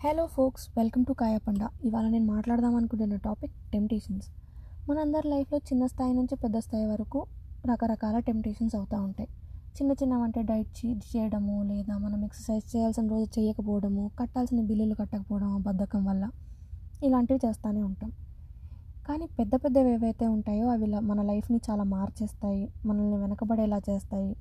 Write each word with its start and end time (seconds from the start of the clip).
Hello 0.00 0.26
folks 0.26 0.70
welcome 0.76 1.04
to 1.04 1.12
కాయపండ. 1.12 1.68
ఇవాళ 1.84 2.08
నేను 2.08 2.26
మాట్లాడదాం 2.26 2.74
అనుకుంటున్న 2.74 3.16
టాపిక్ 3.16 3.52
టెంప్టేషన్స్. 3.72 4.26
మనందరి 4.88 5.28
లైఫ్లో 5.28 5.58
చిన్న 5.58 5.86
స్థాయి 5.86 6.14
నుంచి 6.14 6.36
పెద్ద 6.36 6.58
స్థాయి 6.58 6.86
వరకు 6.86 7.26
రకరకాల 7.70 8.18
టెంప్టేషన్స్ 8.18 8.74
అవుతూ 8.76 9.02
ఉంటాయి. 9.02 9.28
చిన్న 9.76 9.92
చిన్నవి 9.92 10.22
అంటే 10.22 10.42
డైట్ 10.42 10.86
చేయడము 10.86 11.62
లేదా 11.62 11.98
మనం 11.98 12.24
ఎక్సర్సైజ్ 12.24 12.76
చేయాల్సిన 12.76 13.06
రోజు 13.08 13.40
చేయకపోవడము 13.40 14.10
కట్టాల్సిన 14.20 14.60
బిల్లులు 14.60 14.94
కట్టకపోవడం 14.94 15.62
బద్ధకం 15.62 16.04
వల్ల 16.04 16.30
ఇలాంటివి 17.02 17.40
చేస్తూనే 17.46 17.82
ఉంటాం. 17.82 18.10
కానీ 19.08 19.26
పెద్ద 19.26 19.54
పెద్దవి 19.54 19.90
ఏవైతే 19.90 20.26
ఉంటాయో 20.26 20.68
అవి 20.68 20.86
మన 21.10 21.22
లైఫ్ని 21.22 21.60
చాలా 21.70 21.82
మార్చేస్తాయి 21.96 22.72
మనల్ని 22.86 23.16
వెనకబడేలా 23.16 23.80
చేస్తాయి. 23.90 24.36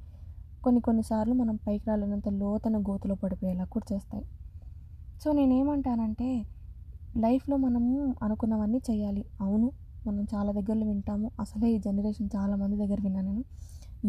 కొన్ని 0.63 0.81
కొన్నిసార్లు 0.81 1.33
మనం 1.33 1.55
పైకి 1.67 1.85
రాలేనంత 1.87 2.29
లోతన 2.29 2.77
గోతులో 2.77 3.15
పడిపోయేలా 3.15 3.63
కూడా 3.63 3.95
చేస్తాయి. 3.95 4.25
సో 5.21 5.27
నేనేమంటానంటే 5.37 6.29
లైఫ్లో 7.23 7.55
మనము 7.65 7.91
అనుకున్నవన్నీ 8.25 8.79
చేయాలి 8.89 9.23
అవును 9.41 9.67
మనం 10.07 10.23
చాలా 10.33 10.51
దగ్గరలో 10.57 10.85
వింటాము. 10.91 11.27
అసలే 11.43 11.67
ఈ 11.75 11.77
జనరేషన్ 11.85 12.27
చాలా 12.35 12.55
మంది 12.61 12.75
దగ్గర 12.81 12.99
విన్నాను 13.05 13.29
నేను. 13.29 13.43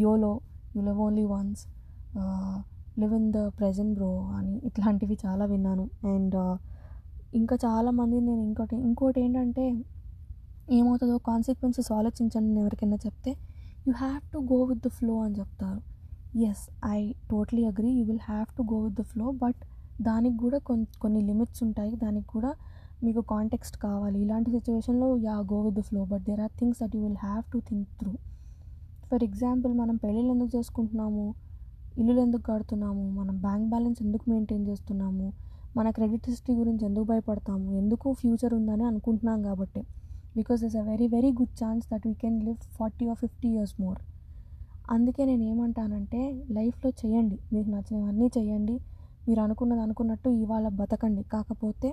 YOLO 0.02 0.32
you 0.76 0.80
live 0.88 1.00
only 1.06 1.24
once 1.34 1.62
live 3.00 3.12
in 3.18 3.28
the 3.36 3.40
present 3.58 3.92
bro 3.98 4.10
అని 4.38 4.54
ఇట్లాంటివి 4.68 5.16
చాలా 5.24 5.44
విన్నాను. 5.52 5.84
అండ్ 6.12 6.36
ఇంకా 7.40 7.54
చాలామంది 7.64 8.16
నేను 8.28 8.42
ఇంకోటి 8.48 8.76
ఇంకోటి 8.88 9.18
ఏంటంటే 9.24 9.64
ఏమవుతుందో 10.76 11.16
కాన్సిక్వెన్సెస్ 11.30 11.90
ఆలోచించండి 11.98 12.48
నేను 12.48 12.60
ఎవరికైనా 12.64 12.98
చెప్తే 13.06 13.32
you 13.86 13.92
have 14.02 14.22
to 14.32 14.38
go 14.52 14.58
with 14.70 14.82
the 14.86 14.90
flow 14.98 15.14
అని 15.24 15.34
చెప్తారు. 15.40 15.80
Yes 16.48 16.64
I 16.96 17.00
totally 17.30 17.64
agree 17.70 17.90
you 17.98 18.04
will 18.10 18.24
have 18.30 18.48
to 18.58 18.62
go 18.72 18.78
with 18.86 18.96
the 19.00 19.04
flow 19.12 19.26
but 19.44 19.60
దానికి 20.02 20.36
కూడా 20.36 20.58
కొన్ని 20.58 20.86
కొన్ని 21.00 21.20
లిమిట్స్ 21.20 21.62
ఉంటాయి. 21.62 21.96
దానికి 21.96 22.26
కూడా 22.26 22.54
మీకు 23.04 23.20
కాంటెక్స్ట్ 23.20 23.78
కావాలి. 23.78 24.22
ఇలాంటి 24.22 24.50
సిచ్యువేషన్లో 24.50 25.16
yeah 25.16 25.38
go 25.38 25.60
with 25.60 25.74
the 25.74 25.80
flow 25.80 26.04
but 26.04 26.22
there 26.22 26.40
are 26.40 26.50
things 26.58 26.78
that 26.82 26.96
you 26.96 27.02
will 27.02 27.16
have 27.16 27.42
to 27.52 27.58
think 27.58 27.88
through. 27.88 28.12
For 29.12 29.24
example 29.24 29.74
మనం 29.74 29.96
పెళ్ళిళ్ళు 29.96 30.32
ఎందుకు 30.32 30.56
చేసుకుంటున్నాము? 30.56 31.34
ఇల్లులు 31.98 32.20
ఎందుకు 32.20 32.52
కడుతున్నాము? 32.52 33.10
మనం 33.10 33.40
బ్యాంక్ 33.40 33.68
బ్యాలెన్స్ 33.68 34.02
ఎందుకు 34.02 34.30
మెయింటైన్ 34.30 34.66
చేస్తున్నాము? 34.66 35.32
మన 35.76 35.90
క్రెడిట్ 35.90 36.30
హిస్టరీ 36.30 36.56
గురించి 36.56 36.84
ఎందుకు 36.84 37.04
భయపడతాము? 37.04 37.72
ఎందుకు 37.72 38.12
ఫ్యూచర్ 38.12 38.54
ఉందని 38.54 38.84
అనుకుంటున్నాం 38.84 39.42
కాబట్టి. 39.42 39.80
Because 40.36 40.64
is 40.64 40.76
a 40.76 40.80
very 40.80 41.06
very 41.06 41.32
good 41.32 41.64
chance 41.64 41.86
that 41.94 42.06
we 42.06 42.14
can 42.14 42.44
live 42.44 42.56
forty 42.56 43.08
or 43.08 43.18
fifty 43.18 43.48
years 43.48 43.80
more. 43.80 43.98
అందుకే 44.90 45.24
నేను 45.24 45.42
ఏమంటానంటే 45.42 46.44
లైఫ్లో 46.50 46.90
చేయండి. 46.90 47.38
మీకు 47.52 47.68
నచ్చినవన్నీ 47.70 48.30
చేయండి. 48.38 48.80
మీరు 49.28 49.40
అనుకున్నది 49.40 49.80
అనుకున్నట్టు 49.80 50.28
ఇవాళ 50.28 50.68
బతకండి. 50.68 51.22
కాకపోతే 51.22 51.88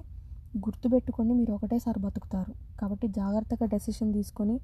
గుర్తుపెట్టుకొని 0.57 1.33
మీరు 1.33 1.51
ఒకటేసారి 1.51 1.99
బతుకుతారు. 1.99 2.53
కాబట్టి 2.79 3.07
జాగ్రత్తగా 3.07 3.65
డెసిషన్ 3.65 4.13
తీసుకొని 4.13 4.59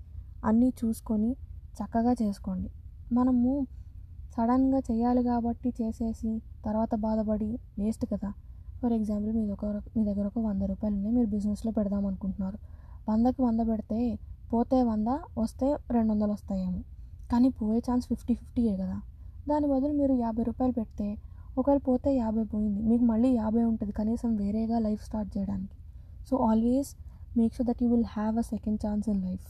అన్నీ 0.45 0.73
చూసుకొని 0.79 1.31
చక్కగా 1.79 2.13
చేసుకోండి. 2.21 2.69
మనము 3.13 3.67
సడన్గా 4.37 4.79
చేయాలి 4.91 5.23
కాబట్టి 5.23 5.73
చేసేసి 5.81 6.41
తర్వాత 6.65 6.95
బాధపడి 6.95 7.59
వేస్ట్ 7.79 8.05
కదా. 8.05 8.29
ఫర్ 8.81 8.93
ఎగ్జాంపుల్ 8.93 9.33
మీ 9.33 9.47
దగ్గర 9.47 9.81
మీ 9.97 10.05
దగ్గర 10.05 10.25
ఒక 10.27 10.39
వంద 10.39 10.61
రూపాయలు 10.61 10.95
ఉన్నాయి 10.95 11.15
మీరు 11.15 11.27
బిజినెస్లో 11.27 11.71
పెడదాం 11.71 12.05
అనుకుంటున్నారు. 12.05 12.57
వందకి 13.09 13.41
వంద 13.41 13.59
పెడితే 13.59 14.19
పోతే 14.53 14.83
వంద 14.83 15.07
వస్తే 15.37 15.67
రెండు 15.91 16.11
వందలు 16.11 16.31
వస్తాయేమో. 16.31 16.81
కానీ 17.31 17.49
పోయే 17.49 17.79
ఛాన్స్ 17.79 18.07
ఫిఫ్టీ 18.07 18.33
ఫిఫ్టీయే 18.33 18.75
కదా. 18.75 19.01
దాని 19.49 19.67
బదులు 19.67 19.93
మీరు 19.93 20.13
యాభై 20.13 20.43
రూపాయలు 20.43 20.73
పెడితే 20.73 21.07
ఒకవేళ 21.57 21.77
పోతే 21.77 22.15
యాభై 22.15 22.43
పోయింది. 22.43 22.81
మీకు 22.81 23.03
మళ్ళీ 23.03 23.29
యాభై 23.29 23.63
ఉంటుంది. 23.63 23.93
కనీసం 23.93 24.35
వేరేగా 24.35 24.79
లైఫ్ 24.79 25.05
స్టార్ట్ 25.05 25.37
చేయడానికి. 25.37 25.69
So 26.29 26.37
always 26.37 26.95
make 27.37 27.53
sure 27.53 27.67
that 27.67 27.83
you 27.83 27.89
will 27.89 28.05
have 28.07 28.37
a 28.37 28.41
second 28.41 28.79
chance 28.87 29.09
in 29.09 29.21
life. 29.21 29.45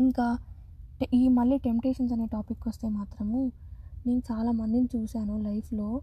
ఇంకా 0.00 0.38
టె- 1.00 1.18
ఈ 1.18 1.28
మళ్ళీ 1.28 1.58
టెంప్టేషన్స్ 1.58 2.12
అనే 2.12 2.26
టాపిక్ 2.26 2.68
వస్తే 2.68 2.88
మాత్రము 2.88 3.52
నేను 4.06 4.22
చాలా 4.32 4.50
మందిని 4.50 4.88
చూశాను 4.96 5.38
లైఫ్లో. 5.38 6.00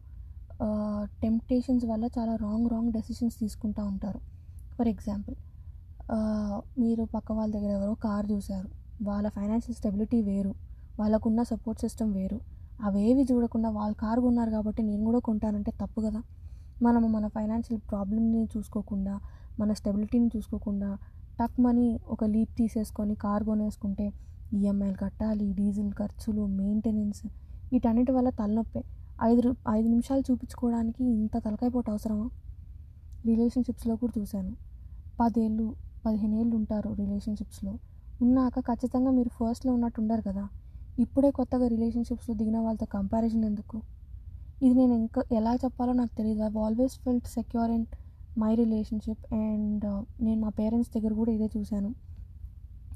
టెంప్టేషన్స్ 1.22 1.86
వల్ల 1.86 2.06
చాలా 2.20 2.36
రాంగ్ 2.36 2.70
రాంగ్ 2.70 2.94
డెసిషన్స్ 2.94 3.40
తీసుకుంటూ 3.40 3.86
ఉంటారు. 3.86 4.20
ఫర్ 4.80 4.88
ఎగ్జాంపుల్ 4.88 5.36
మీరు 6.80 7.04
పక్క 7.04 7.32
వాళ్ళ 7.32 7.54
దగ్గర 7.54 7.70
ఎవరో 7.70 7.94
కార్ 7.94 8.32
చూశారు. 8.32 8.70
వాళ్ళ 9.04 9.30
ఫైనాన్షియల్ 9.30 9.76
స్టెబిలిటీ 9.76 10.22
వేరు. 10.22 10.56
వాళ్ళకున్న 11.00 11.44
సపోర్ట్ 11.44 11.82
సిస్టమ్ 11.82 12.14
వేరు. 12.14 12.59
అవేవి 12.82 13.24
చూడకుండా 13.32 13.70
వాళ్ళు 13.70 13.96
కారు 13.96 14.22
కొన్నారు 14.22 14.52
కాబట్టి 14.52 14.84
నేను 14.84 15.06
కూడా 15.06 15.20
కొంటానంటే 15.20 15.72
తప్పు 15.72 16.02
కదా. 16.02 16.22
మనము 16.82 17.08
మన 17.08 17.28
ఫైనాన్షియల్ 17.28 17.82
ప్రాబ్లమ్ని 17.90 18.48
చూసుకోకుండా 18.58 19.20
మన 19.60 19.74
స్టెబిలిటీని 19.74 20.30
చూసుకోకుండా 20.38 20.98
టక్ 21.40 21.62
మనీ 21.62 22.00
ఒక 22.10 22.24
లీప్ 22.24 22.58
తీసేసుకొని 22.58 23.16
కార్ 23.16 23.44
కొనేసుకుంటే 23.44 24.14
ఈఎంఐలు 24.54 24.94
కట్టాలి 24.94 25.54
డీజిల్ 25.54 25.92
ఖర్చులు 25.92 26.46
మెయింటెనెన్స్ 26.46 27.26
వీటన్నిటి 27.72 28.12
వల్ల 28.12 28.30
తలనొప్పే. 28.30 28.84
ఐదు 29.24 29.56
ఐదు 29.70 29.88
నిమిషాలు 29.88 30.24
చూపించుకోవడానికి 30.32 31.04
ఇంత 31.04 31.38
తలకాయపోటు 31.38 31.92
అవసరమా? 31.92 32.30
రిలేషన్షిప్స్లో 33.26 33.96
కూడా 33.96 34.22
చూశాను. 34.22 34.56
పదేళ్ళు 35.20 35.76
పదిహేను 36.06 36.36
ఏళ్ళు 36.36 36.56
ఉంటారు 36.56 36.94
రిలేషన్షిప్స్లో. 36.94 37.74
ఉన్నాక 38.22 38.60
ఖచ్చితంగా 38.60 39.12
మీరు 39.12 39.30
ఫస్ట్లో 39.30 39.74
ఉన్నట్టు 39.74 40.02
ఉండరు 40.02 40.22
కదా. 40.22 40.48
ఇప్పుడే 41.04 41.30
కొత్తగా 41.38 41.66
రిలేషన్షిప్స్లో 41.74 42.34
దిగిన 42.40 42.58
వాళ్ళతో 42.66 42.88
కంపారిజన్ 42.96 43.44
ఎందుకు? 43.50 43.78
ఇది 44.66 44.74
నేను 44.80 44.94
ఇంకా 45.04 45.22
ఎలా 45.40 45.54
చెప్పాలో 45.64 45.94
నాకు 46.00 46.14
తెలియదు 46.20 46.42
I 46.48 46.50
always 46.66 46.96
felt 47.04 47.28
secure 47.38 47.72
in 47.78 47.86
my 48.42 48.52
relationship 48.62 49.24
and 49.44 49.86
నేను 50.26 50.40
మా 50.46 50.52
పేరెంట్స్ 50.60 50.92
దగ్గర 50.96 51.12
కూడా 51.20 51.32
ఇదే 51.38 51.48
చూశాను. 51.56 51.90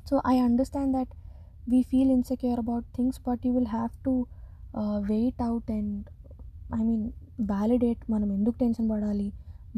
So 0.09 0.15
I 0.33 0.35
understand 0.47 0.93
that 0.97 1.13
we 1.71 1.79
feel 1.91 2.11
insecure 2.17 2.59
about 2.63 2.87
things 2.97 3.19
but 3.27 3.41
you 3.47 3.51
will 3.57 3.71
have 3.77 3.93
to 4.07 4.13
wait 5.11 5.41
out 5.47 5.69
and 5.77 5.95
I 6.79 6.81
mean 6.89 7.05
validate 7.51 8.01
మనం 8.13 8.29
ఎందుకు 8.37 8.55
టెన్షన్ 8.63 8.87
పడాలి 8.93 9.27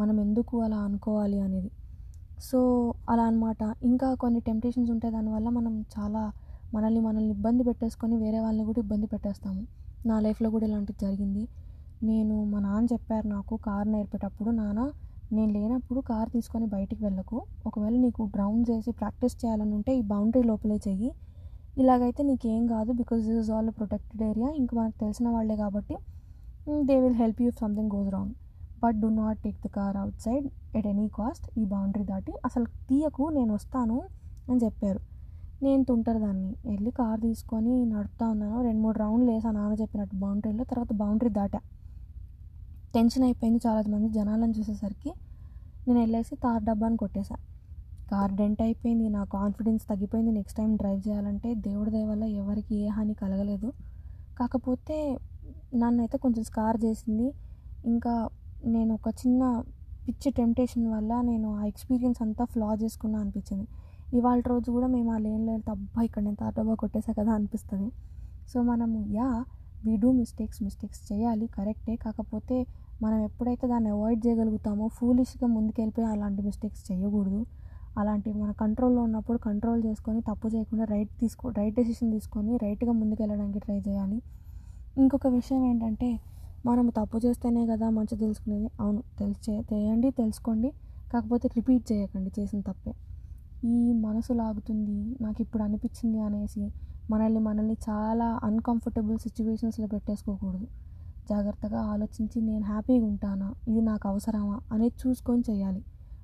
మనం 0.02 0.16
ఎందుకు 0.26 0.56
అలా 0.66 0.80
అనుకోవాలి 0.88 1.38
అనేది. 1.48 1.70
సో 2.48 2.60
అలా 3.12 3.24
అనమాట 3.32 3.62
ఇంకా 3.90 4.08
కొన్ని 4.24 4.40
టెంప్టేషన్స్ 4.48 4.90
ఉంటాయి 4.96 5.14
దానివల్ల 5.14 5.48
మనం 5.60 5.74
చాలా 5.96 6.24
మనల్ని 6.74 7.02
మనల్ని 7.08 7.32
ఇబ్బంది 7.38 7.64
పెట్టేసుకొని 7.64 8.16
వేరే 8.24 8.40
వాళ్ళని 8.40 8.66
కూడా 8.70 8.80
ఇబ్బంది 8.86 9.08
పెట్టేస్తాము. 9.08 9.62
నా 10.10 10.16
లైఫ్లో 10.26 10.50
కూడా 10.56 10.66
ఇలాంటిది 10.70 11.00
జరిగింది. 11.06 11.44
నేను 12.10 12.36
మా 12.52 12.60
నాన్న 12.60 12.86
చెప్పారు 12.94 13.28
నాకు 13.28 13.56
కార్ 13.68 13.88
నేర్పేటప్పుడు 13.96 14.50
నాన్న 14.62 14.82
నేను 15.36 15.52
లేనప్పుడు 15.58 16.00
కార్ 16.10 16.30
తీసుకొని 16.34 16.66
బయటికి 16.74 17.02
వెళ్ళకు. 17.06 17.38
ఒకవేళ 17.68 17.96
నీకు 18.06 18.24
డ్రౌన్ 18.36 18.66
చేసి 18.70 18.92
ప్రాక్టీస్ 19.00 19.36
చేయాలని 19.44 19.74
ఉంటే 19.78 19.92
ఈ 20.00 20.02
బౌండరీ 20.12 20.44
లోపలే 20.50 20.78
చెయ్యి. 20.88 21.12
ఇలాగైతే 21.82 22.24
నీకేం 22.24 22.68
కాదు 22.74 22.92
because 23.00 23.22
this 23.28 23.40
is 23.44 23.50
all 23.56 23.72
protected 23.80 24.24
area. 24.30 24.50
ఇంకా 24.60 24.74
మనకు 24.80 24.98
తెలిసిన 25.04 25.28
వాళ్ళే 25.36 25.56
కాబట్టి 25.64 25.96
they 26.90 26.96
will 27.04 27.18
help 27.24 27.42
you 27.42 27.48
if 27.48 27.60
something 27.64 27.92
goes 27.96 28.12
wrong. 28.16 28.34
But 28.84 28.98
do 29.04 29.10
not 29.22 29.40
take 29.46 29.60
the 29.66 29.70
car 29.78 29.98
outside 30.26 30.46
at 30.78 30.88
any 30.94 31.08
cost. 31.18 31.46
ఈ 31.60 31.66
బౌండరీ 31.74 32.06
దాటి 32.12 32.34
అసలు 32.50 32.66
తీయకు 32.90 33.26
నేను 33.38 33.52
వస్తాను 33.54 33.98
అని 34.50 34.60
చెప్పారు. 34.66 35.02
నేను 35.64 35.84
తుంటారు 35.84 36.20
దాన్ని. 36.20 36.56
వెళ్ళి 36.66 36.92
కార్ 36.92 37.22
తీసుకొని 37.22 37.86
నడుపుతా 37.86 38.28
ఉన్నాను 38.28 38.62
రెండు 38.62 38.82
మూడు 38.82 38.98
రౌండ్లు 38.98 39.32
వేసా 39.32 39.52
నాన్న 39.52 39.82
చెప్పినట్టు 39.82 40.16
బౌండరీలో 40.16 40.64
తర్వాత 40.64 40.94
బౌండరీ 40.94 41.30
దాటా. 41.30 41.60
టెన్షన్ 42.94 43.24
అయిపోయింది 43.24 43.60
చాలా 43.68 43.82
మంది 43.88 44.10
జనాలను 44.10 44.52
చూసేసరికి. 44.52 45.14
నేను 45.88 46.00
వెళ్ళేసి 46.00 46.36
తార్ 46.36 46.64
డబ్బాని 46.64 46.98
కొట్టేశా 46.98 47.36
కార్ 48.12 48.34
డెంట్ 48.34 48.62
అయిపోయింది. 48.62 49.10
నా 49.10 49.24
కాన్ఫిడెన్స్ 49.24 49.86
తగ్గిపోయింది. 49.86 50.32
నెక్స్ట్ 50.32 50.58
టైం 50.58 50.76
డ్రైవ్ 50.76 51.02
చేయాలంటే 51.08 51.54
దేవుడి 51.54 51.92
దయ 51.92 52.06
వల్ల 52.06 52.24
ఎవరికి 52.24 52.76
ఏ 52.76 52.88
హాని 52.88 53.14
కలగలేదు. 53.14 53.74
కాకపోతే 54.38 55.18
నన్ను 55.76 56.02
అయితే 56.02 56.18
కొంచెం 56.18 56.44
స్కార్ 56.44 56.86
చేసింది. 56.86 57.34
ఇంకా 57.86 58.30
నేను 58.66 58.94
ఒక 58.94 59.08
చిన్న 59.10 59.64
పిచ్చి 60.08 60.32
టెంప్టేషన్ 60.32 60.88
వల్ల 60.88 61.22
నేను 61.22 61.56
ఆ 61.56 61.66
ఎక్స్పీరియన్స్ 61.66 62.22
అంతా 62.22 62.46
ఫ్లా 62.46 62.76
చేసుకున్నా 62.84 63.20
అనిపించింది. 63.20 63.68
ఇవాళ 64.18 64.40
రోజు 64.52 64.68
కూడా 64.76 64.88
మేము 64.96 65.10
ఆ 65.16 65.18
లేన్లో 65.26 65.52
వెళ్తే 65.52 65.72
అబ్బా 65.72 66.02
ఇక్కడ 66.08 66.22
నేను 66.24 66.36
తాటోబా 66.36 66.58
డబ్బా 66.58 66.76
కొట్టేసా 66.82 67.12
కదా 67.20 67.32
అనిపిస్తుంది. 67.38 67.90
సో 68.52 68.58
మనము 68.70 68.98
yeah 69.18 69.28
we 69.86 69.94
do 70.04 70.10
mistakes 70.12 70.60
mistakes 70.66 71.02
చేయాలి 71.10 71.46
కరెక్టే 71.48 71.96
కాకపోతే 71.96 72.58
మనం 73.04 73.18
ఎప్పుడైతే 73.28 73.66
దాన్ని 73.68 73.90
అవాయిడ్ 73.90 74.22
చేయగలుగుతామో 74.26 74.86
ఫూలిష్గా 74.98 75.48
ముందుకెళ్ళిపోయి 75.48 76.08
అలాంటి 76.08 76.42
మిస్టేక్స్ 76.42 76.84
చేయకూడదు. 76.92 77.42
అలాంటివి 78.02 78.38
మన 78.44 78.52
కంట్రోల్లో 78.52 79.02
ఉన్నప్పుడు 79.08 79.38
కంట్రోల్ 79.38 79.82
చేసుకొని 79.88 80.22
తప్పు 80.22 80.48
చేయకుండా 80.48 80.86
రైట్ 80.94 81.12
తీసుకో 81.22 81.50
రైట్ 81.60 81.76
డెసిషన్ 81.76 82.12
తీసుకొని 82.12 82.54
రైట్గా 82.64 82.92
ముందుకెళ్ళడానికి 82.92 83.60
ట్రై 83.60 83.80
చేయాలి. 83.80 84.18
ఇంకొక 84.98 85.28
విషయం 85.28 85.64
ఏంటంటే 85.72 86.10
మనం 86.66 86.86
తప్పు 87.00 87.18
చేస్తేనే 87.26 87.64
కదా 87.68 87.90
మంచి 87.90 88.16
తెలుసుకునేది. 88.24 88.70
అవును 88.80 89.02
తెలిసి 89.20 89.52
చేయండి 89.74 90.12
తెలుసుకోండి. 90.12 90.72
కాకపోతే 91.14 91.50
రిపీట్ 91.58 91.86
చేయకండి 91.92 92.32
చేసిన 92.40 92.60
తప్పే. 92.60 92.94
ఈ 93.74 93.78
మనసు 94.06 94.32
లాగుతుంది 94.34 94.98
నాకు 95.24 95.40
ఇప్పుడు 95.42 95.64
అనిపించింది 95.64 96.20
అనేసి 96.28 96.64
మనల్ని 97.12 97.42
మనల్ని 97.48 97.76
చాలా 97.88 98.28
అన్కంఫర్టబుల్ 98.48 99.18
సిచ్యువేషన్స్లో 99.26 99.88
పెట్టేసుకోకూడదు. 99.94 100.68
జాగ్రత్తగా 101.30 101.80
ఆలోచించి 101.94 102.38
నేను 102.50 102.66
హ్యాపీగా 102.72 103.06
ఉంటానా 103.12 103.50
ఇది 103.70 103.82
నాకు 103.82 104.06
అవసరమా 104.12 104.58
అనేది 104.74 104.96
చూసుకొని 105.04 105.44
చేయాలి. 105.50 105.82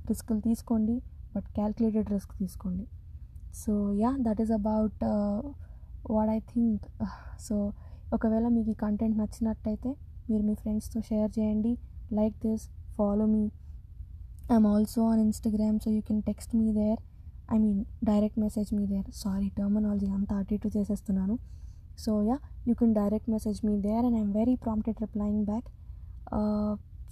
రిస్కులు 0.09 0.41
తీసుకోండి 0.47 0.95
బట్ 1.35 1.47
క్యాల్కులేటెడ్ 1.57 2.09
రిస్క్ 2.15 2.33
తీసుకోండి. 2.41 2.85
So 3.61 3.73
yeah 4.01 4.11
that 4.27 4.41
is 4.43 4.53
about 4.59 5.03
what 6.11 6.31
I 6.37 6.39
think 6.51 6.85
so 7.47 7.55
ఒకవేళ 8.15 8.45
మీకు 8.55 8.69
ఈ 8.69 8.77
కంటెంట్ 8.83 9.17
నచ్చినట్టయితే 9.21 9.91
మీరు 10.29 10.43
మీ 10.47 10.55
ఫ్రెండ్స్తో 10.61 10.99
షేర్ 11.09 11.31
చేయండి 11.37 11.71
like 12.17 12.35
this 12.45 12.65
follow 12.97 13.25
me 13.33 13.43
I'm 14.51 14.67
also 14.73 15.01
on 15.11 15.21
Instagram 15.27 15.77
so 15.83 15.89
you 15.95 16.01
can 16.09 16.21
text 16.29 16.53
me 16.59 16.67
there 16.73 16.99
I 17.53 17.57
mean 17.63 17.79
direct 18.09 18.39
message 18.43 18.69
me 18.77 18.83
there 18.91 19.07
sorry 19.23 19.47
terminology 19.57 20.09
అంతా 20.17 20.35
అటు 20.41 20.53
ఇటు 20.57 20.69
చేసేస్తున్నాను. 20.75 21.35
So 22.03 22.11
yeah 22.29 22.37
you 22.67 22.73
can 22.81 22.93
direct 22.99 23.29
message 23.35 23.59
me 23.67 23.73
there 23.85 24.03
and 24.07 24.17
I'm 24.19 24.33
very 24.39 24.55
prompted 24.65 24.99
replying 25.05 25.43
back. 25.49 25.67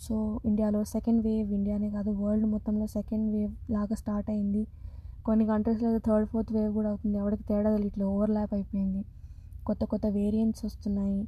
So 0.05 0.15
ఇండియాలో 0.49 0.81
second 0.93 1.21
wave 1.27 1.49
ఇండియానే 1.57 1.89
కాదు 1.95 2.11
world 2.21 2.47
మొత్తంలో 2.53 2.85
second 2.97 3.27
wave 3.35 3.53
లాగా 3.75 3.95
start 4.01 4.29
అయింది. 4.33 4.63
కొన్ని 5.27 5.45
కంట్రీస్లో 5.51 5.89
థర్డ్ 6.07 6.27
ఫోర్త్ 6.31 6.51
వేవ్ 6.57 6.71
కూడా 6.77 6.89
అవుతుంది. 6.93 7.15
ఎవరికి 7.23 7.43
తేడా 7.49 7.71
ఇట్లా 7.89 8.05
ఓవర్లాప్ 8.13 8.53
అయిపోయింది. 8.57 9.01
కొత్త 9.67 9.83
కొత్త 9.91 10.05
వేరియంట్స్ 10.19 10.63
వస్తున్నాయి. 10.67 11.21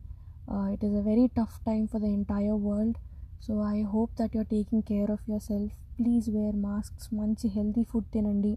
It 0.74 0.84
is 0.88 0.96
a 1.02 1.04
very 1.12 1.26
tough 1.40 1.58
time 1.68 1.86
for 1.92 2.02
the 2.06 2.08
entire 2.18 2.58
world 2.68 2.98
so 3.46 3.54
I 3.76 3.78
hope 3.94 4.12
that 4.20 4.34
you're 4.38 4.50
taking 4.56 4.84
care 4.90 5.12
of 5.16 5.24
yourself 5.52 5.76
please 6.00 6.28
wear 6.38 6.58
masks 6.68 7.08
మంచి 7.20 7.48
హెల్తీ 7.58 7.84
ఫుడ్ 7.92 8.10
తినండి. 8.16 8.54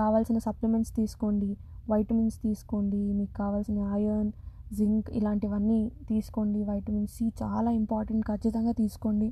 కావాల్సిన 0.00 0.38
సప్లిమెంట్స్ 0.46 0.92
తీసుకోండి 1.00 1.50
వైటమిన్స్ 1.90 2.38
తీసుకోండి 2.46 3.02
మీకు 3.18 3.34
కావాల్సిన 3.42 3.78
ఐరన్ 4.00 4.32
జింక్ 4.78 5.08
ఇలాంటివన్నీ 5.18 5.80
తీసుకోండి 6.10 6.60
వైటమిన్ 6.68 7.08
సి 7.14 7.24
చాలా 7.42 7.70
ఇంపార్టెంట్ 7.80 8.24
ఖచ్చితంగా 8.30 8.72
తీసుకోండి. 8.82 9.28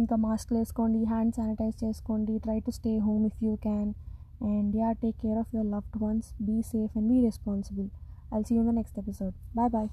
ఇంకా 0.00 0.16
మాస్క్లు 0.24 0.56
వేసుకోండి 0.60 1.00
హ్యాండ్ 1.12 1.34
శానిటైజ్ 1.38 1.76
చేసుకోండి 1.84 2.34
try 2.44 2.58
to 2.66 2.72
stay 2.78 2.92
home 3.06 3.24
if 3.30 3.40
you 3.46 3.52
can. 3.66 3.90
And 4.52 4.72
yeah 4.80 4.88
take 5.02 5.18
care 5.22 5.38
of 5.42 5.52
your 5.54 5.70
loved 5.74 5.98
ones 6.04 6.28
be 6.48 6.56
safe 6.72 6.92
and 6.98 7.08
be 7.12 7.18
responsible. 7.28 7.88
I'll 8.34 8.44
see 8.48 8.54
you 8.56 8.60
in 8.64 8.70
the 8.72 8.74
next 8.80 8.98
episode. 9.04 9.34
Bye 9.58 9.70
bye. 9.76 9.88